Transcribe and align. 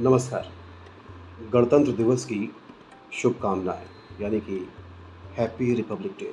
नमस्कार। 0.00 0.48
गणतंत्र 1.52 1.92
दिवस 1.92 2.24
की 2.24 2.38
शुभकामनाएँ, 3.12 3.86
यानी 4.20 4.40
कि 4.40 4.56
हैप्पी 5.36 5.72
रिपब्लिक 5.74 6.12
डे 6.20 6.32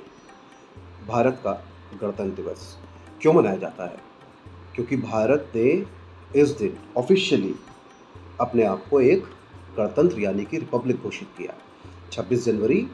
भारत 1.08 1.40
का 1.44 1.52
गणतंत्र 2.00 2.42
दिवस 2.42 2.66
क्यों 3.22 3.32
मनाया 3.34 3.56
जाता 3.56 3.84
है? 3.84 4.00
क्योंकि 4.74 4.96
भारत 4.96 5.52
ने 5.54 5.70
इस 6.42 6.50
दिन 6.58 6.76
ऑफिशियली 6.96 7.54
अपने 8.40 8.64
आप 8.64 8.84
को 8.90 9.00
एक 9.00 9.24
गणतंत्र 9.78 10.20
यानी 10.20 10.44
कि 10.44 10.58
रिपब्लिक 10.58 11.02
घोषित 11.02 11.28
किया। 11.38 11.54
26 12.12 12.44
जनवरी 12.44 12.86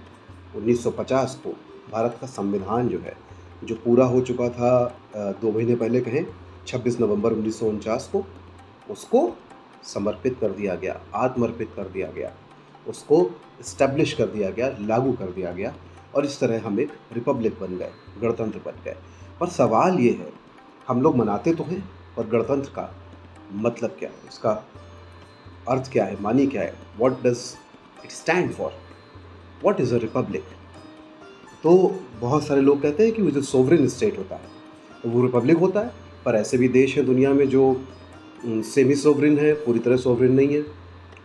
1950 0.56 1.34
को 1.44 1.56
भारत 1.92 2.18
का 2.20 2.26
संविधान 2.28 2.88
जो 2.88 2.98
है, 2.98 3.16
जो 3.64 3.74
पूरा 3.74 4.06
हो 4.06 4.20
चुका 4.22 4.48
था 4.50 4.72
दो 5.16 5.52
महीने 5.52 5.76
पहले 5.76 6.00
कहें 6.00 6.24
26 6.66 7.00
नवंबर 7.00 7.32
उन्नीस 7.32 7.60
सौ 7.60 7.66
उनचास 7.66 8.10
को, 8.12 8.26
उसको 8.90 9.28
समर्पित 9.84 10.36
कर 10.40 10.50
दिया 10.52 10.74
गया, 10.74 11.00
आत्मर्पित 11.14 11.70
कर 11.76 11.88
दिया 11.88 12.10
गया, 12.10 12.32
उसको 12.86 13.22
इस्टेब्लिश 13.60 14.12
कर 14.12 14.26
दिया 14.26 14.50
गया, 14.50 14.68
लागू 14.80 15.12
कर 15.12 15.30
दिया 15.30 15.52
गया 15.52 15.74
और 16.14 16.24
इस 16.24 16.38
तरह 16.40 16.66
हम 16.66 16.80
एक 16.80 16.92
रिपब्लिक 17.12 17.58
बन 17.60 17.76
गए, 17.78 17.90
गणतंत्र 18.22 18.60
बन 18.66 18.82
गए। 18.84 18.96
पर 19.40 19.48
सवाल 19.48 19.98
ये 20.00 20.10
है, 20.10 20.32
हम 20.88 21.02
लोग 21.02 21.16
मनाते 21.16 21.54
तो 21.54 21.64
हैं 21.64 21.80
पर 22.16 22.26
गणतंत्र 22.28 22.70
का 22.70 22.94
मतलब 23.54 23.96
क्या 23.98 24.08
है? 24.10 24.28
उसका 24.28 24.50
अर्थ 25.68 25.90
क्या 25.92 26.04
है? 26.04 26.20
मानी 26.22 26.46
क्या 26.46 26.62
है? 26.62 26.74
What 26.98 27.22
does 27.22 27.38
it 28.04 28.10
stand 28.10 28.52
for 28.52 28.72
what 29.64 29.80
is 29.80 29.94
a 29.94 29.98
republic 29.98 30.44
तो 31.62 31.70
बहुत 32.20 32.46
सारे 32.46 32.60
लोग 32.60 32.80
कहते 32.82 33.04
हैं 33.04 33.12
कि 33.12 33.22
वो 33.22 33.30
जो 33.30 33.42
सोवरेन 33.42 33.88
स्टेट 33.88 34.18
होता 34.18 34.34
है 34.34 34.48
तो 35.02 35.08
वो 35.10 35.22
रिपब्लिक 35.22 35.58
होता 35.58 35.80
है, 35.80 35.92
पर 36.24 36.34
ऐसे 36.36 36.58
भी 36.58 36.68
देश 36.70 36.96
हैं 36.96 37.04
दुनिया 37.06 37.32
में 37.32 37.48
जो 37.48 37.72
सेमी 38.44 38.94
सोवरिन 38.94 39.38
है, 39.38 39.52
पूरी 39.54 39.78
तरह 39.78 39.96
सोवरिन 39.96 40.32
नहीं 40.32 40.48
है, 40.48 40.62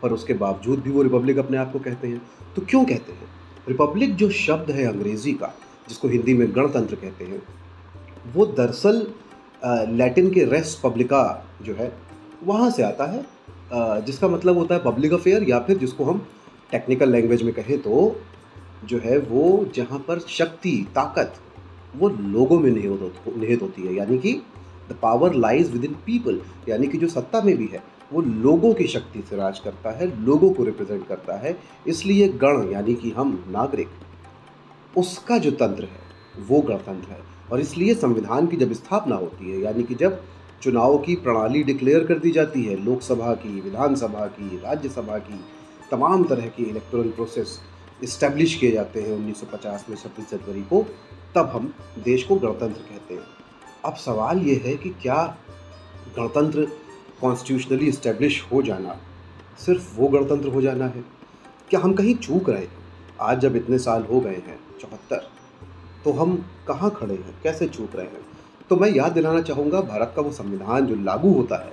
पर 0.01 0.11
उसके 0.11 0.33
बावजूद 0.35 0.79
भी 0.79 0.91
वो 0.91 1.01
रिपब्लिक 1.01 1.37
अपने 1.37 1.57
आप 1.57 1.71
को 1.73 1.79
कहते 1.79 2.07
हैं। 2.07 2.21
तो 2.55 2.61
क्यों 2.61 2.83
कहते 2.85 3.11
हैं? 3.11 3.27
रिपब्लिक 3.67 4.15
जो 4.15 4.29
शब्द 4.31 4.71
है 4.71 4.85
अंग्रेज़ी 4.85 5.33
का, 5.33 5.53
जिसको 5.89 6.07
हिंदी 6.07 6.33
में 6.33 6.47
गणतंत्र 6.55 6.95
कहते 6.95 7.25
हैं, 7.25 7.41
वो 8.35 8.45
दरअसल 8.47 9.05
लैटिन 9.91 10.29
के 10.31 10.43
रेस 10.45 10.79
पब्लिका 10.83 11.23
जो 11.61 11.73
है, 11.73 11.91
वहाँ 12.43 12.69
से 12.71 12.83
आता 12.83 13.11
है। 13.11 13.23
जिसका 14.05 14.27
मतलब 14.27 14.57
होता 14.57 14.75
है 14.75 14.83
पब्लिक 14.83 15.13
अफेयर 15.13 15.43
या 15.43 15.59
फिर 15.59 15.77
जिसको 15.77 16.03
हम 16.03 16.25
टेक्निकल 16.71 17.09
लैंग्वेज 17.09 17.43
में 17.43 17.53
कहें 17.53 17.77
तो 17.77 18.15
जो 18.85 18.97
है 18.99 19.17
वो 19.19 19.65
जहाँ 19.75 19.99
पर 19.99 20.19
शक्ति, 20.19 20.87
ताकत, 20.95 21.33
वो 21.95 22.09
लोगों 22.09 22.59
में 22.59 22.69
निहित 22.71 23.61
होती 23.61 23.81
है। 23.81 23.95
यानी 23.95 24.17
कि 24.17 24.33
the 24.89 24.95
power 25.01 25.33
lies 25.33 25.71
within 25.85 25.93
people 25.93 26.41
यानी 26.69 26.87
कि 26.87 26.97
जो 26.97 27.07
सत्ता 27.07 27.41
में 27.41 27.57
भी 27.57 27.65
है, 27.65 27.83
वो 28.13 28.21
लोगों 28.21 28.73
की 28.73 28.87
शक्ति 28.87 29.23
से 29.29 29.35
राज 29.35 29.59
करता 29.59 29.91
है, 29.91 30.25
लोगों 30.25 30.53
को 30.53 30.63
रिप्रेजेंट 30.63 31.07
करता 31.07 31.35
है, 31.35 31.57
इसलिए 31.87 32.27
गण, 32.27 32.71
यानी 32.71 32.95
कि 32.95 33.11
हम 33.11 33.45
नागरिक, 33.49 33.87
उसका 34.97 35.37
जो 35.37 35.51
तंत्र 35.51 35.83
है, 35.83 35.99
वो 36.47 36.61
गणतंत्र 36.61 37.11
है। 37.11 37.19
और 37.51 37.59
इसलिए 37.59 37.93
संविधान 37.93 38.47
की 38.47 38.57
जब 38.57 38.73
स्थापना 38.73 39.15
होती 39.15 39.51
है, 39.51 39.61
यानी 39.61 39.83
कि 39.83 39.95
जब 39.95 40.23
चुनाव 40.61 40.97
की 40.97 41.15
प्रणाली 41.15 41.63
डिक्लेयर 41.63 42.03
कर 42.03 42.19
दी 42.19 42.31
जाती 42.31 42.63
है, 42.63 42.75
लोकसभा 42.75 43.33
की, 43.33 43.61
विधानसभा 43.61 44.25
की, 44.25 44.57
राज्यसभा 44.57 45.17
की, 45.17 45.39
तमाम 45.91 46.23
तरह 46.23 46.47
की 46.47 46.63
इलेक्टोरल 46.63 47.09
प्रोसेस 47.09 47.59
इस्टेब्लिश 48.03 48.55
किए 48.55 48.71
जाते 48.71 49.01
हैं 49.01 49.11
1950 49.11 49.85
में 49.89 49.97
छब्बीस 49.97 50.31
जनवरी 50.31 50.61
को, 50.61 50.85
तब 51.35 51.45
हम 51.45 51.73
देश 52.03 52.23
को 52.23 52.35
गणतंत्र 52.35 52.81
कहते 52.81 53.13
हैं। 53.13 53.44
अब 53.85 53.95
सवाल 53.95 54.39
ये 54.39 54.55
है 54.65 54.75
कि 54.77 54.89
क्या 54.89 55.15
गणतंत्र 56.17 56.65
कॉन्स्टिट्यूशनली 57.21 57.87
इस्टेब्लिश 57.87 58.41
हो 58.51 58.61
जाना, 58.61 58.95
सिर्फ़ 59.65 59.99
वो 59.99 60.07
गणतंत्र 60.07 60.49
हो 60.49 60.61
जाना 60.61 60.85
है? 60.85 61.03
क्या 61.69 61.79
हम 61.79 61.93
कहीं 61.93 62.15
चूक 62.15 62.49
रहे 62.49 62.61
हैं? 62.61 62.77
आज 63.21 63.39
जब 63.39 63.55
इतने 63.55 63.79
साल 63.79 64.03
हो 64.03 64.19
गए 64.19 64.41
हैं, 64.47 64.59
चौहत्तर 64.81 65.27
तो 66.05 66.11
हम 66.11 66.35
कहाँ 66.67 66.89
खड़े 66.89 67.15
हैं? 67.15 67.35
कैसे 67.43 67.67
चूक 67.67 67.95
रहे 67.95 68.05
हैं? 68.05 68.25
तो 68.69 68.75
मैं 68.75 68.89
याद 68.89 69.11
दिलाना 69.11 69.41
चाहूँगा, 69.41 69.81
भारत 69.81 70.13
का 70.15 70.21
वो 70.21 70.31
संविधान 70.31 70.85
जो 70.85 70.95
लागू 70.95 71.33
होता 71.33 71.63
है। 71.65 71.71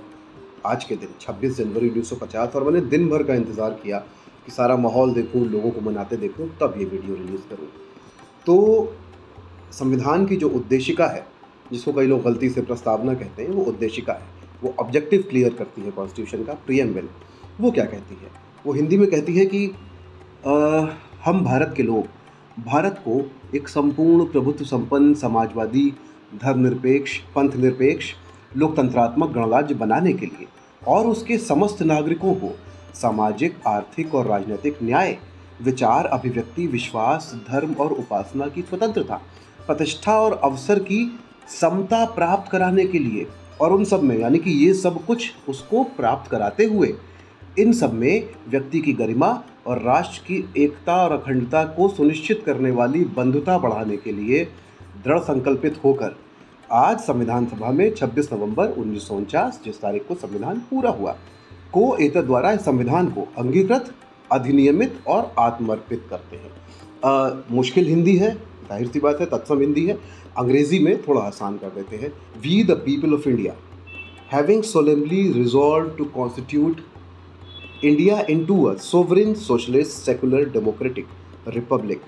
आज 0.65 0.83
के 0.83 0.95
दिन 0.95 1.09
26 1.21 1.57
जनवरी 1.57 1.89
1950 1.89 2.55
और 2.55 2.63
मैंने 2.63 2.81
दिन 2.87 3.09
भर 3.09 3.23
का 3.23 3.33
इंतज़ार 3.33 3.73
किया 3.73 3.99
कि 4.45 4.51
सारा 4.51 4.77
माहौल 4.77 5.13
देखूँ, 5.13 5.45
लोगों 5.45 5.71
को 5.71 5.81
मनाते 5.81 6.17
देखूँ, 6.17 6.49
तब 6.61 6.75
ये 6.77 6.85
वीडियो 6.85 7.15
रिलीज़ 7.15 7.49
करूँ। 7.49 7.67
तो 8.45 8.95
संविधान 9.71 10.25
की 10.25 10.35
जो 10.35 10.49
उद्देशिका 10.49 11.07
है 11.07 11.32
जिसको 11.73 11.93
कई 11.93 12.07
लोग 12.07 12.23
गलती 12.23 12.49
से 12.49 12.61
प्रस्तावना 12.61 13.13
कहते 13.13 13.43
हैं 13.43 13.49
वो 13.49 13.63
उद्देशिका 13.63 14.13
है। 14.13 14.41
वो 14.63 14.73
ऑब्जेक्टिव 14.79 15.23
क्लियर 15.29 15.53
करती 15.53 15.81
है 15.81 15.91
कॉन्स्टिट्यूशन 15.91 16.43
का 16.43 16.53
प्रियम्बल 16.65 17.07
वो 17.61 17.71
क्या 17.71 17.85
कहती 17.85 18.15
है? 18.15 18.31
वो 18.65 18.73
हिंदी 18.73 18.97
में 18.97 19.09
कहती 19.09 19.37
है 19.37 19.45
कि 19.45 19.67
आ, 20.47 20.87
हम 21.25 21.43
भारत 21.45 21.73
के 21.77 21.83
लोग 21.83 22.63
भारत 22.65 23.01
को 23.07 23.21
एक 23.55 23.67
संपूर्ण 23.67 24.25
प्रभुत्व 24.25 24.65
संपन्न 24.65 25.13
समाजवादी 25.13 25.93
धर्मनिरपेक्ष 26.43 27.17
पंथ 27.35 27.55
निरपेक्ष 27.55 28.13
लोकतंत्रात्मक 28.57 29.29
गणराज्य 29.29 29.75
बनाने 29.75 30.13
के 30.13 30.25
लिए 30.25 30.47
और 30.87 31.07
उसके 31.07 31.37
समस्त 31.37 31.81
नागरिकों 31.81 32.33
को 32.35 32.51
सामाजिक 32.93 33.55
आर्थिक 33.67 34.15
और 34.15 34.25
राजनीतिक 34.25 34.77
न्याय 34.83 35.17
विचार 35.61 36.05
अभिव्यक्ति 36.05 36.67
विश्वास 36.67 37.31
धर्म 37.49 37.73
और 37.73 37.91
उपासना 37.93 38.47
की 38.47 38.61
स्वतंत्रता 38.61 39.21
प्रतिष्ठा 39.67 40.19
और 40.19 40.33
अवसर 40.43 40.79
की 40.79 41.03
समता 41.49 42.03
प्राप्त 42.05 42.51
कराने 42.51 42.85
के 42.85 42.99
लिए 42.99 43.27
और 43.61 43.71
उन 43.71 43.83
सब 43.85 44.03
में, 44.03 44.17
यानी 44.17 44.37
कि 44.37 44.51
ये 44.65 44.73
सब 44.73 45.05
कुछ 45.05 45.31
उसको 45.49 45.83
प्राप्त 45.97 46.29
कराते 46.31 46.65
हुए, 46.65 46.93
इन 47.59 47.73
सब 47.73 47.93
में 47.93 48.29
व्यक्ति 48.49 48.79
की 48.81 48.93
गरिमा 48.93 49.27
और 49.67 49.81
राष्ट्र 49.81 50.21
की 50.27 50.63
एकता 50.63 50.95
और 51.03 51.11
अखंडता 51.11 51.63
को 51.65 51.87
सुनिश्चित 51.87 52.41
करने 52.45 52.71
वाली 52.71 53.03
बंधुता 53.17 53.57
बढ़ाने 53.57 53.97
के 53.97 54.11
लिए 54.11 54.43
दृढ़ 55.03 55.19
संकल्पित 55.19 55.79
होकर 55.83 56.15
आज 56.71 56.99
संविधान 56.99 57.45
सभा 57.45 57.71
में 57.71 57.93
26 57.95 58.31
नवंबर 58.33 58.69
उन्नीस 58.71 59.07
सौ 59.07 59.15
उनचास 59.15 59.59
जिस 59.65 59.81
तारीख 59.81 60.07
को 60.07 60.15
संविधान 60.15 60.59
पूरा 60.69 60.89
हुआ, 60.89 61.11
को 61.73 61.95
एत 61.97 62.17
द्वारा 62.17 62.51
इस 62.51 62.65
संविधान 62.65 63.07
को 63.07 63.27
अंगीकृत, 63.37 63.93
अधिनियमित 64.31 64.99
और 65.07 65.33
आत्मर्पित 65.39 66.05
करते 66.09 66.35
हैं। 66.35 67.43
मुश्किल 67.51 67.87
हिंदी 67.87 68.15
है 68.17 68.31
ज़ाहिर 68.69 68.87
सी 68.87 68.99
बात 68.99 69.19
है, 69.21 69.25
तत्सम 69.27 69.59
हिंदी 69.61 69.85
है। 69.87 69.97
अंग्रेज़ी 70.37 70.79
में 70.79 71.01
थोड़ा 71.03 71.21
आसान 71.21 71.57
कर 71.57 71.69
देते 71.75 71.97
हैं। 71.97 72.11
We 72.41 72.63
the 72.63 72.71
people 72.85 73.13
of 73.13 73.27
India 73.29 73.55
having 74.31 74.63
solemnly 74.63 75.21
resolved 75.33 75.89
to 75.97 76.05
constitute 76.15 76.81
India 77.85 78.19
into 78.45 78.63
a 78.65 78.73
sovereign 78.81 79.33
socialist 79.35 79.91
secular 80.05 80.49
democratic 80.49 81.07
republic 81.47 82.01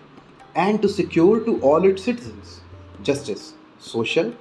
and 0.58 0.80
to 0.82 0.88
secure 0.88 1.40
to 1.46 1.60
all 1.70 1.86
it 1.86 2.00
citizens 2.00 2.62
justice 3.06 3.40
social 3.92 4.32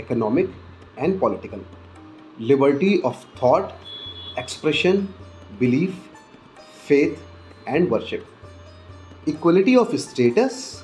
economic 0.00 0.50
and 0.98 1.18
political 1.20 1.60
liberty 2.40 2.98
of 3.04 3.24
thought 3.42 4.38
expression 4.38 4.96
belief 5.60 5.94
faith 6.88 7.68
and 7.68 7.88
worship 7.90 9.28
equality 9.28 9.74
of 9.76 9.94
status 9.96 10.83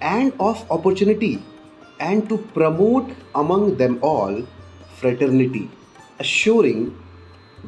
and 0.00 0.32
of 0.40 0.70
opportunity 0.70 1.42
and 1.98 2.28
to 2.28 2.38
promote 2.38 3.10
among 3.34 3.76
them 3.76 3.98
all 4.02 4.42
fraternity, 4.96 5.70
assuring 6.18 6.96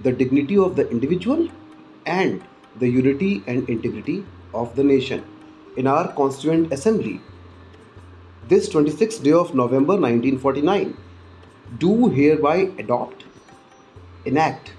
the 0.03 0.12
dignity 0.12 0.56
of 0.56 0.77
the 0.77 0.88
individual 0.91 1.49
and 2.06 2.43
the 2.78 2.88
unity 2.88 3.43
and 3.47 3.69
integrity 3.69 4.25
of 4.55 4.75
the 4.77 4.84
nation. 4.84 5.22
In 5.77 5.87
our 5.87 6.12
Constituent 6.12 6.72
Assembly, 6.72 7.21
this 8.49 8.69
26th 8.69 9.22
day 9.22 9.33
of 9.33 9.55
November 9.55 9.94
1949, 9.94 10.97
do 11.78 12.09
hereby 12.09 12.71
adopt, 12.78 13.25
enact 14.27 14.72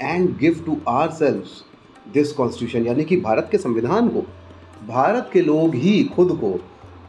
and 0.00 0.38
give 0.38 0.64
to 0.64 0.80
ourselves 0.86 1.64
this 2.12 2.32
constitution 2.32 2.86
यानी 2.86 3.04
कि 3.04 3.16
भारत 3.16 3.48
के 3.50 3.58
संविधान 3.58 4.08
को 4.08 4.24
भारत 4.86 5.30
के 5.32 5.40
लोग 5.42 5.74
ही 5.74 6.02
खुद 6.16 6.32
को 6.40 6.58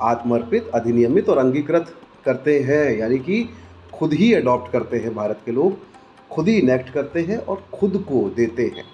आत्मर्पित 0.02 0.69
अधिनियमित 0.69 1.28
और 1.28 1.38
अंगीकृत 1.38 1.94
करते 2.25 2.60
हैं। 2.60 2.98
यानी 2.98 3.19
कि 3.19 3.50
खुद 3.94 4.12
ही 4.12 4.34
अडॉप्ट 4.34 4.72
करते 4.72 4.96
हैं 4.96 5.14
भारत 5.14 5.40
के 5.46 5.52
लोग, 5.52 5.76
खुद 6.31 6.48
ही 6.48 6.58
इनेक्ट 6.58 6.90
करते 6.90 7.20
हैं 7.20 7.37
और 7.37 7.64
खुद 7.75 8.04
को 8.08 8.31
देते 8.31 8.62
हैं। 8.62 8.84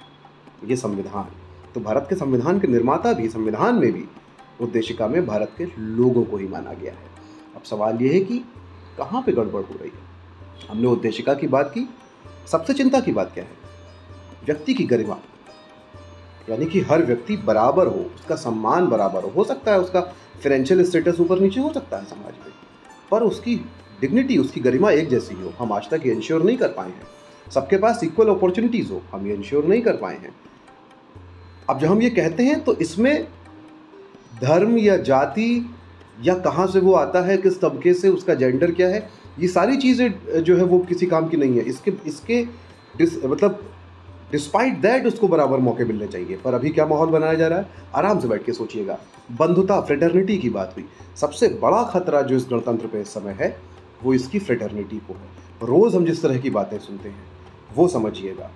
ये 0.65 0.77
संविधान। 0.77 1.27
तो 1.75 1.81
भारत 1.81 2.07
के 2.09 2.17
संविधान 2.17 2.61
के 2.61 2.69
निर्माता 2.69 3.13
भी, 3.13 3.29
संविधान 3.29 3.75
में 3.75 3.93
भी 3.93 4.05
उद्देशिका 4.61 5.09
में 5.09 5.27
भारत 5.27 5.51
के 5.59 5.65
लोगों 5.79 6.25
को 6.25 6.37
ही 6.37 6.49
माना 6.49 6.73
गया 6.73 6.93
है। 6.93 7.07
अब 7.57 7.63
सवाल 7.63 7.99
ये 8.03 8.15
है 8.15 8.21
कि 8.21 8.39
कहाँ 8.99 9.23
पे 9.23 9.33
गड़बड़ 9.33 9.63
हो 9.63 9.75
रही 9.81 9.91
है? 9.91 10.13
हमने 10.71 10.87
उद्देशिका 10.87 11.35
की 11.35 11.47
बात 11.47 11.71
की, 11.75 11.89
सबसे 12.47 12.75
चिंता 12.75 13.01
की 13.01 13.13
बात 13.13 13.35
क्या 13.35 13.45
है? 13.45 13.51
व्यक्ति 14.47 14.75
की 14.75 14.85
गरिमा। 14.85 15.19
यानी 16.49 16.67
कि 16.67 16.81
हर 16.81 17.03
व्यक्ति 17.05 17.37
बराबर 17.39 17.87
हो, 17.87 18.05
उसका 18.15 18.37
सम्मान 18.37 18.87
बराबर 18.87 19.23
हो। 19.23 19.29
हो 19.31 19.45
सकता 19.45 19.73
है 19.73 19.81
उसका 19.81 20.01
फाइनेंशियल 20.01 20.85
स्टेटस 20.85 21.21
ऊपर 21.21 21.41
नीचे 21.41 21.61
हो 21.61 21.73
सकता 21.73 21.97
है 21.97 22.05
समाज 22.05 22.33
में, 22.37 22.53
पर 23.11 23.23
उसकी 23.23 23.57
डिग्निटी 24.01 24.39
उसकी 24.39 24.61
गरिमा 24.61 24.91
एक 24.93 25.09
जैसी 25.09 25.35
हो। 25.35 25.53
हम 25.59 25.73
आज 25.73 25.89
तक 25.91 26.07
ये 26.07 26.13
इंश्योर 26.13 26.43
नहीं 26.43 26.57
कर 26.57 26.69
पाए 26.69 26.89
हैं। 26.89 27.07
सबके 27.47 27.77
पास 27.77 28.01
इक्वल 28.05 28.29
अपॉर्चुनिटीज़ 28.29 28.91
हो, 28.93 29.03
हम 29.13 29.27
ये 29.27 29.35
इंश्योर 29.35 29.65
नहीं 29.65 29.83
कर 29.83 29.97
पाए 29.97 30.17
हैं। 30.17 30.35
अब 31.71 31.79
जब 31.81 31.87
हम 31.87 32.03
ये 32.03 32.11
कहते 32.11 32.43
हैं 32.43 32.63
तो 32.65 32.75
इसमें 32.77 33.27
धर्म 34.41 34.77
या 34.79 34.97
जाति 34.99 35.75
या 36.21 36.35
कहाँ 36.37 36.67
से 36.67 36.81
वो 36.81 36.93
आता 36.95 37.21
है, 37.21 37.37
किस 37.39 37.61
तबके 37.61 37.93
से, 37.95 38.09
उसका 38.09 38.35
जेंडर 38.35 38.71
क्या 38.73 38.89
है, 38.89 39.09
ये 39.39 39.49
सारी 39.49 39.77
चीज़ें 39.77 40.43
जो 40.43 40.57
है 40.57 40.65
वो 40.65 40.79
किसी 40.81 41.07
काम 41.07 41.29
की 41.29 41.37
नहीं 41.37 41.57
है। 41.57 41.65
इसके 41.65 41.93
इसके 42.07 42.43
मतलब 43.27 43.63
डिस्पाइट 44.33 44.79
दैट 44.79 45.07
उसको 45.07 45.29
बराबर 45.29 45.59
मौके 45.59 45.85
मिलने 45.85 46.07
चाहिए। 46.07 46.37
पर 46.37 46.55
अभी 46.55 46.71
क्या 46.71 46.87
माहौल 46.87 47.09
बनाया 47.09 47.35
जा 47.35 47.49
रहा 47.49 47.59
है? 47.59 47.67
आराम 47.95 48.21
से 48.21 48.29
बैठ 48.29 48.45
के 48.45 48.53
सोचिएगा। 48.53 48.99
बंधुता 49.33 49.81
फ्रेटर्निटी 49.81 50.39
की 50.39 50.51
बात 50.51 50.75
हुई। 50.77 50.85
सबसे 51.17 51.49
बड़ा 51.63 51.83
खतरा 51.85 52.23
जो 52.23 52.37
इस 52.37 52.47
गणतंत्र 52.51 52.87
पे 52.87 53.01
इस 53.01 53.09
समय 53.09 53.37
है, 53.41 53.57
वो 54.03 54.15
इसकी 54.15 54.39
फ्रेटर्निटी 54.39 54.97
को 54.99 55.15
है। 55.15 55.43
रोज़ 55.63 55.97
हम 55.97 56.05
जिस 56.05 56.23
तरह 56.23 56.39
की 56.39 56.51
बातें 56.51 56.79
सुनते 56.79 57.09
हैं, 57.09 57.25
वो 57.77 57.89
समझिएगा। 57.89 58.51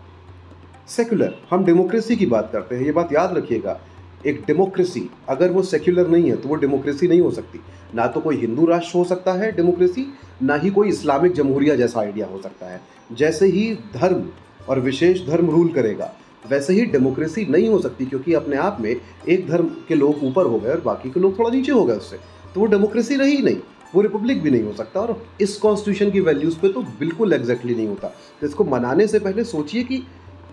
सेक्युलर 0.88 1.34
हम 1.50 1.64
डेमोक्रेसी 1.64 2.16
की 2.16 2.26
बात 2.26 2.48
करते 2.52 2.76
हैं। 2.76 2.82
ये 2.82 2.92
बात 2.92 3.12
याद 3.12 3.36
रखिएगा। 3.36 3.80
एक 4.26 4.42
डेमोक्रेसी 4.46 5.08
अगर 5.28 5.50
वो 5.50 5.62
सेक्युलर 5.62 6.08
नहीं 6.08 6.30
है 6.30 6.36
तो 6.36 6.48
वो 6.48 6.54
डेमोक्रेसी 6.54 7.08
नहीं 7.08 7.20
हो 7.20 7.30
सकती। 7.30 7.60
ना 7.94 8.06
तो 8.06 8.20
कोई 8.20 8.36
हिंदू 8.36 8.66
राष्ट्र 8.66 8.98
हो 8.98 9.04
सकता 9.04 9.32
है 9.32 9.50
डेमोक्रेसी 9.52 10.06
ना 10.42 10.54
ही 10.54 10.70
कोई 10.70 10.88
इस्लामिक 10.88 11.32
जमहूरिया 11.32 11.76
जैसा 11.76 12.00
आइडिया 12.00 12.26
हो 12.26 12.40
सकता 12.42 12.66
है। 12.66 12.80
जैसे 13.12 13.46
ही 13.46 13.74
धर्म 13.94 14.22
और 14.68 14.80
विशेष 14.80 15.26
धर्म 15.26 15.50
रूल 15.50 15.68
करेगा। 15.68 16.12
वैसे 16.50 16.72
ही 16.72 16.84
डेमोक्रेसी 16.86 17.44
नहीं 17.50 17.68
हो 17.68 17.78
सकती 17.78 18.06
क्योंकि 18.06 18.34
अपने 18.34 18.56
आप 18.56 18.78
में 18.80 18.94
एक 19.28 19.46
धर्म 19.48 19.66
के 19.88 19.94
लोग 19.94 20.24
ऊपर 20.24 20.46
हो 20.46 20.58
गए 20.58 20.70
और 20.70 20.80
बाकी 20.80 21.10
के 21.10 21.20
लोग 21.20 21.38
थोड़ा 21.38 21.50
नीचे 21.50 21.72
हो 21.72 21.84
गए 21.84 21.94
उससे। 21.94 22.16
तो 22.54 22.60
वो 22.60 22.66
डेमोक्रेसी 22.66 23.16
रही 23.16 23.38
नहीं। 23.38 23.56
वो 23.94 24.00
रिपब्लिक 24.02 24.42
भी 24.42 24.50
नहीं 24.50 24.62
हो 24.62 24.72
सकता 24.72 25.00
और 25.00 25.26
इस 25.40 25.56
कॉन्स्टिट्यूशन 25.56 26.10
की 26.10 26.20
वैल्यूज़ 26.20 26.58
पे 26.58 26.68
तो 26.68 26.80
बिल्कुल 27.00 27.32
एग्जैक्टली 27.32 27.74
नहीं 27.74 27.88
होता। 27.88 28.08
तो 28.40 28.46
इसको 28.46 28.64
मनाने 28.64 29.06
से 29.06 29.18
पहले 29.18 29.44
सोचिए 29.44 29.82
कि 29.82 29.98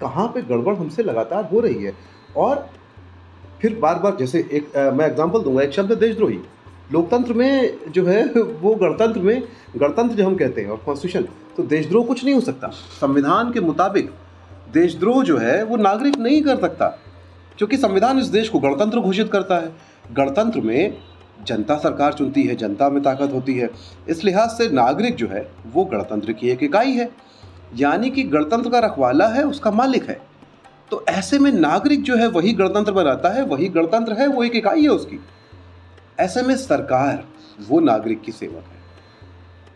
कहाँ 0.02 0.28
पे 0.28 0.42
गड़बड़ 0.42 0.76
हमसे 0.76 1.04
लगातार 1.04 1.50
हो 1.54 1.60
रही 1.60 1.84
है। 1.84 1.94
और 2.38 2.70
फिर 3.62 3.76
बार 3.76 4.00
बार 4.00 4.16
जैसे 4.20 4.40
एक 4.52 4.76
आ, 4.78 4.92
मैं 4.92 5.06
एग्जांपल 5.06 5.40
दूँगा। 5.40 5.62
एक 5.62 5.72
शब्द 5.72 5.92
देशद्रोही। 5.92 6.40
लोकतंत्र 6.92 7.34
में 7.34 7.78
जो 7.92 8.06
है 8.06 8.24
वो 8.62 8.76
गणतंत्र 8.76 9.20
में 9.20 9.44
गणतंत्र 9.78 10.16
जो 10.16 10.26
हम 10.26 10.36
कहते 10.36 10.62
हैं 10.62 10.70
और 10.70 10.78
कॉन्स्टिट्यूशन 10.78 11.28
तो 11.58 11.64
देशद्रोह 11.64 12.06
कुछ 12.06 12.24
नहीं 12.26 12.34
हो 12.36 12.42
सकता। 12.42 12.68
संविधान 13.02 13.52
के 13.52 13.60
मुताबिक 13.60 14.12
देशद्रोह 14.74 15.24
जो 15.24 15.38
है, 15.38 15.64
वो 15.64 15.78
नागरिक 15.78 16.18
नहीं 16.18 16.42
कर 16.42 16.60
सकता, 16.60 16.88
क्योंकि 17.58 17.78
संविधान 17.78 18.20
इस 18.20 18.26
देश 18.26 18.50
को 18.50 18.60
गणतंत्र 18.60 19.00
घोषित 19.00 19.32
करता 19.32 19.56
है। 19.56 19.72
गणतंत्र 20.14 20.62
में 20.62 20.98
जनता 21.48 21.78
सरकार 21.78 22.14
चुनती 22.14 22.44
है, 22.44 22.56
जनता 22.56 22.90
में 22.90 23.02
ताकत 23.04 23.34
होती 23.34 23.54
है। 23.54 23.70
इस 24.10 24.24
लिहाज 24.24 24.50
से 24.50 24.70
नागरिक 24.70 25.16
जो 25.16 25.28
है, 25.28 25.48
वो 25.74 25.86
गणतंत्र 25.86 26.34
की 26.34 26.50
एक 26.50 26.64
इकाई 26.64 26.92
है। 26.92 27.10
यानी 27.76 28.10
कि 28.10 28.24
गणतंत्र 28.24 28.70
का 28.70 28.80
रखवाला 28.80 29.28
है, 29.28 29.44
उसका 29.44 29.72
मालिक 29.72 30.10
है। 30.10 30.20
तो 30.92 31.06
ऐसे 31.10 31.40
में 31.40 31.52
नागरिक 31.52 32.04
जो 32.04 32.16
है, 32.16 32.28
वही 32.28 32.54
गणतंत्र 32.54 32.92
बनाता 32.92 33.30
है, 33.30 33.46
वही 33.46 33.68
गणतंत्र 33.68 34.14
है, 34.14 34.28
वो 34.28 34.44
एक 34.44 34.56
इकाई 34.56 34.82
है 34.82 34.90
उसकी। 34.90 35.20
ऐसे 36.20 36.42
में 36.42 36.56
सरकार, 36.58 37.24
वो 37.70 37.80
नागरिक 37.80 38.22
की 38.22 38.32
सेवक 38.32 38.64
है। 38.68 38.73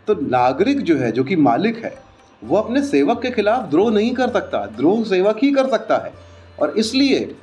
तो 0.08 0.14
नागरिक 0.14 0.82
जो 0.82 0.98
है, 0.98 1.12
जो 1.12 1.24
कि 1.24 1.36
मालिक 1.36 1.86
है, 1.86 1.96
वो 2.44 2.58
अपने 2.58 2.84
सेवक 2.84 3.22
के 3.22 3.32
खिलाफ 3.32 3.70
द्रोह 3.70 3.92
नहीं 3.92 4.14
कर 4.14 4.30
सकता। 4.30 4.66
द्रोह 4.66 5.04
सेवक 5.04 5.38
ही 5.44 5.52
कर 5.52 5.68
सकता 5.68 5.98
है। 5.98 6.14
और 6.62 6.70
इसलिए 6.70 7.36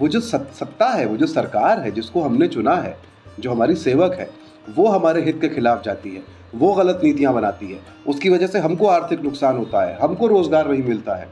वो 0.00 0.08
जो 0.08 0.20
सत्ता 0.20 0.88
है, 0.88 1.06
वो 1.06 1.16
जो 1.16 1.26
सरकार 1.26 1.80
है, 1.80 1.90
जिसको 1.90 2.20
हमने 2.20 2.48
चुना 2.48 2.74
है, 2.74 2.96
जो 3.40 3.50
हमारी 3.50 3.74
सेवक 3.74 4.12
है, 4.12 4.30
वो 4.76 4.86
हमारे 4.86 5.22
हित 5.22 5.40
के 5.40 5.48
खिलाफ 5.48 5.84
जाती 5.84 6.10
है, 6.10 6.22
वो 6.54 6.72
गलत 6.72 7.00
नीतियाँ 7.04 7.34
बनाती 7.34 7.72
है। 7.72 7.80
उसकी 8.06 8.28
वजह 8.28 8.46
से 8.46 8.58
हमको 8.58 8.86
आर्थिक 8.86 9.22
नुकसान 9.22 9.56
होता 9.56 9.86
है, 9.86 9.98
हमको 9.98 10.26
रोज़गार 10.26 10.70
नहीं 10.70 10.82
मिलता 10.82 11.14
है। 11.14 11.28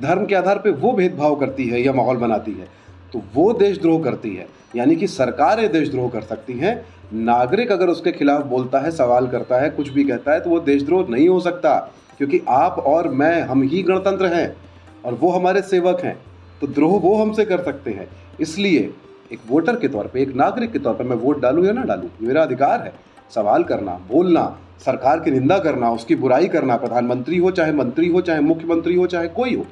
धर्म 0.00 0.26
के 0.26 0.34
आधार 0.34 0.58
पर 0.58 0.70
वो 0.70 0.92
भेदभाव 0.92 1.34
करती 1.34 1.68
है 1.68 1.82
या 1.82 1.92
माहौल 1.92 2.16
बनाती 2.16 2.52
है। 2.52 2.68
तो 3.12 3.22
वो 3.34 3.52
देशद्रोह 3.52 4.02
करती 4.04 4.34
है। 4.36 4.46
यानी 4.76 4.96
कि 4.96 5.06
सरकारें 5.06 5.70
देशद्रोह 5.72 6.08
कर 6.10 6.22
सकती 6.22 6.52
हैं। 6.52 6.74
नागरिक 7.14 7.72
अगर 7.72 7.88
उसके 7.88 8.12
खिलाफ 8.12 8.46
बोलता 8.46 8.78
है, 8.78 8.90
सवाल 8.90 9.26
करता 9.26 9.58
है, 9.58 9.70
कुछ 9.70 9.88
भी 9.88 10.04
कहता 10.04 10.32
है 10.32 10.40
तो 10.40 10.50
वो 10.50 10.60
देशद्रोह 10.60 11.06
नहीं 11.08 11.28
हो 11.28 11.40
सकता। 11.40 11.78
क्योंकि 12.18 12.40
आप 12.48 12.78
और 12.78 13.08
मैं, 13.08 13.42
हम 13.42 13.62
ही 13.62 13.82
गणतंत्र 13.82 14.26
हैं 14.26 14.56
और 15.04 15.14
वो 15.14 15.30
हमारे 15.30 15.62
सेवक 15.62 16.00
हैं। 16.00 16.16
तो 16.60 16.66
द्रोह 16.66 16.98
वो 17.00 17.14
हमसे 17.16 17.44
कर 17.44 17.62
सकते 17.62 17.90
हैं। 17.90 18.08
इसलिए 18.40 18.92
एक 19.32 19.38
वोटर 19.48 19.76
के 19.76 19.88
तौर 19.88 20.06
पे, 20.06 20.22
एक 20.22 20.34
नागरिक 20.34 20.72
के 20.72 20.78
तौर 20.78 20.94
पे 20.94 21.04
मैं 21.04 21.16
वोट 21.16 21.40
डालूँ 21.40 21.66
या 21.66 21.72
ना 21.72 21.82
डालूँ 21.82 22.10
मेरा 22.22 22.42
अधिकार 22.42 22.80
है। 22.80 22.92
सवाल 23.34 23.64
करना, 23.64 24.00
बोलना, 24.12 24.58
सरकार 24.84 25.20
की 25.20 25.30
निंदा 25.30 25.58
करना, 25.58 25.90
उसकी 25.90 26.14
बुराई 26.14 26.48
करना, 26.48 26.76
प्रधानमंत्री 26.76 27.38
हो 27.38 27.50
चाहे 27.50 27.72
मंत्री 27.72 28.08
हो, 28.08 28.20
चाहे 28.20 28.40
मुख्यमंत्री 28.40 28.94
हो, 28.94 29.06
चाहे 29.06 29.28
कोई 29.28 29.54
हो, 29.54 29.66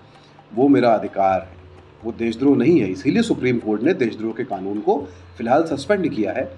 वो 0.54 0.68
मेरा 0.68 0.94
अधिकार 0.94 1.40
है। 1.40 1.59
वो 2.04 2.12
देशद्रोह 2.12 2.56
नहीं 2.56 2.80
है, 2.80 2.90
इसीलिए 2.92 3.22
सुप्रीम 3.22 3.58
कोर्ट 3.58 3.82
ने 3.82 3.94
देशद्रोह 3.94 4.32
के 4.32 4.44
कानून 4.44 4.80
को 4.80 4.98
फ़िलहाल 5.36 5.64
सस्पेंड 5.64 6.08
किया 6.14 6.32
है 6.32 6.50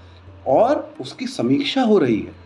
और 0.47 0.95
उसकी 1.01 1.27
समीक्षा 1.27 1.83
हो 1.83 1.99
रही 1.99 2.21
है। 2.21 2.41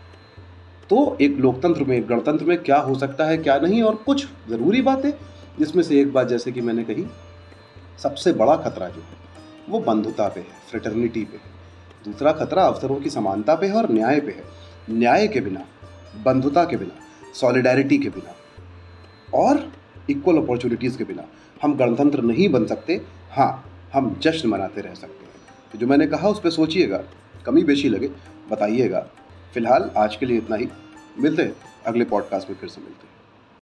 तो 0.89 1.17
एक 1.21 1.37
लोकतंत्र 1.37 1.83
में 1.83 1.95
एक 1.97 2.07
गणतंत्र 2.07 2.45
में 2.45 2.57
क्या 2.63 2.77
हो 2.77 2.95
सकता 2.95 3.25
है, 3.25 3.37
क्या 3.37 3.57
नहीं 3.59 3.81
और 3.83 3.95
कुछ 3.95 4.25
ज़रूरी 4.49 4.81
बातें, 4.81 5.11
जिसमें 5.59 5.83
से 5.83 5.99
एक 6.01 6.13
बात 6.13 6.27
जैसे 6.27 6.51
कि 6.51 6.61
मैंने 6.61 6.83
कही, 6.83 7.05
सबसे 8.03 8.33
बड़ा 8.33 8.55
खतरा 8.55 8.87
जो 8.87 9.01
है, 9.01 9.17
वो 9.69 9.79
बंधुता 9.79 10.27
पे 10.27 10.39
है 10.39 10.61
फ्रेटर्निटी 10.71 11.23
पे 11.23 11.37
है। 11.37 11.55
दूसरा 12.05 12.31
खतरा 12.31 12.63
अवसरों 12.63 12.95
की 12.95 13.09
समानता 13.09 13.55
पे 13.55 13.67
है 13.67 13.73
और 13.73 13.91
न्याय 13.91 14.19
पे 14.19 14.31
है। 14.31 14.43
न्याय 14.89 15.27
के 15.27 15.39
बिना, 15.41 15.65
बंधुता 16.25 16.63
के 16.63 16.77
बिना 16.77 17.33
सॉलिडारिटी 17.33 17.97
के 17.97 18.09
बिना। 18.09 18.35
और 19.33 19.57
इक्वल 20.09 20.37
अपॉर्चुनिटीज़ 20.37 20.97
के 20.97 21.03
बिना। 21.03 21.23
हम 21.61 21.77
गणतंत्र 21.77 22.21
नहीं 22.21 22.49
बन 22.49 22.65
सकते। 22.65 23.01
हाँ 23.31 23.63
हम 23.93 24.19
जश्न 24.21 24.49
मनाते 24.49 24.81
रह 24.81 24.93
सकते 24.93 25.25
हैं। 25.25 25.33
तो 25.71 25.77
जो 25.77 25.87
मैंने 25.87 26.07
कहा, 26.07 26.29
उस 26.29 26.41
पर 26.41 26.49
सोचिएगा। 26.49 27.03
कमी 27.45 27.63
बेशी 27.63 27.89
लगे। 27.89 28.09
बताइएगा। 28.51 28.99
फ़िलहाल 29.53 29.91
आज 29.97 30.15
के 30.15 30.25
लिए 30.25 30.37
इतना 30.37 30.55
ही। 30.55 30.67
मिलते 31.19 31.41
हैं 31.43 31.55
अगले 31.87 32.05
पॉडकास्ट 32.05 32.49
में 32.49 32.57
फिर 32.57 32.69
से 32.69 32.81
मिलते 32.81 33.07
हैं। 33.07 33.16